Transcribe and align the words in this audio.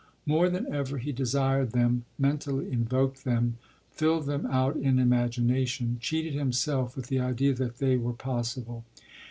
More 0.25 0.49
than 0.49 0.65
ever 0.73 0.97
he 0.97 1.11
desired 1.11 1.73
them, 1.73 2.05
mentally 2.17 2.71
invoked 2.71 3.23
them, 3.23 3.59
filled 3.91 4.25
them 4.25 4.47
out 4.47 4.75
in 4.75 4.97
imagination, 4.97 5.99
cheated 6.01 6.33
himself 6.33 6.95
with 6.95 7.05
the 7.05 7.19
idea 7.19 7.53
that 7.53 7.77
they 7.77 7.97
were 7.97 8.13
possible. 8.13 8.83